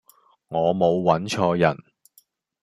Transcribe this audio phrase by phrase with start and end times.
[0.47, 1.77] 我無搵錯人